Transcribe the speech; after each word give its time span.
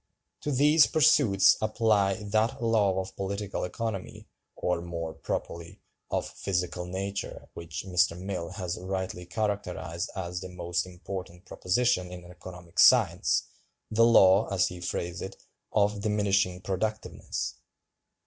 To 0.39 0.51
these 0.51 0.87
pursuits 0.87 1.57
apply 1.61 2.23
"that 2.23 2.59
law 2.63 2.99
of 3.01 3.15
Political 3.15 3.65
Economy, 3.65 4.27
or, 4.55 4.81
more 4.81 5.13
properly, 5.13 5.79
of 6.09 6.27
physical 6.27 6.87
nature, 6.87 7.49
which 7.53 7.85
Mr. 7.87 8.19
Mill 8.19 8.49
has 8.53 8.79
rightly 8.79 9.27
characterized 9.27 10.09
as 10.15 10.39
the 10.41 10.49
most 10.49 10.87
important 10.87 11.45
proposition 11.45 12.09
in 12.11 12.25
economic 12.25 12.79
science—the 12.79 14.03
law, 14.03 14.51
as 14.51 14.69
he 14.69 14.81
phrased 14.81 15.21
it, 15.21 15.37
of 15.71 16.01
'diminishing 16.01 16.61
productiveness. 16.61 17.57